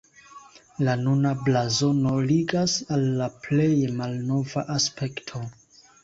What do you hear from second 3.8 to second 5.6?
malnova aspekto.